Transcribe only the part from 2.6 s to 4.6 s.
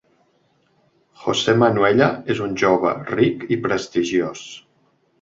jove ric i prestigiós.